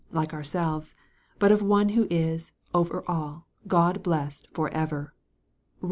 I. 0.09 0.13
3 0.13 0.17
like 0.17 0.33
ourselves, 0.33 0.95
but 1.37 1.51
of 1.51 1.61
one 1.61 1.89
who 1.89 2.07
is" 2.09 2.53
over 2.73 3.03
all, 3.07 3.45
God 3.67 4.01
blessed 4.01 4.47
for 4.51 4.67
ever." 4.69 5.13
(Bom. 5.13 5.77